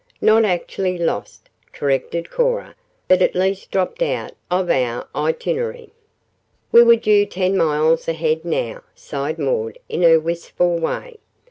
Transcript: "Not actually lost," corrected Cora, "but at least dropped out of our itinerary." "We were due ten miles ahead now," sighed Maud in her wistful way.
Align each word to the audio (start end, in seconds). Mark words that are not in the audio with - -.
"Not 0.19 0.45
actually 0.45 0.97
lost," 0.97 1.47
corrected 1.73 2.31
Cora, 2.31 2.73
"but 3.07 3.21
at 3.21 3.35
least 3.35 3.69
dropped 3.69 4.01
out 4.01 4.31
of 4.49 4.71
our 4.71 5.07
itinerary." 5.15 5.93
"We 6.71 6.81
were 6.81 6.95
due 6.95 7.27
ten 7.27 7.55
miles 7.55 8.07
ahead 8.07 8.43
now," 8.43 8.81
sighed 8.95 9.37
Maud 9.37 9.77
in 9.89 10.01
her 10.01 10.19
wistful 10.19 10.75
way. 10.79 11.19